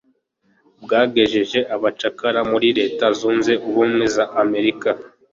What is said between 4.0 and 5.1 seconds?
z'Amerika